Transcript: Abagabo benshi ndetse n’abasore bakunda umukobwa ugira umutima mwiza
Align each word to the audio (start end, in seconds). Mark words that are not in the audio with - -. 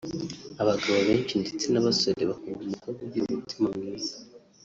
Abagabo 0.61 0.97
benshi 1.07 1.33
ndetse 1.41 1.65
n’abasore 1.69 2.21
bakunda 2.29 2.61
umukobwa 2.65 2.99
ugira 3.05 3.25
umutima 3.31 3.67
mwiza 3.77 4.15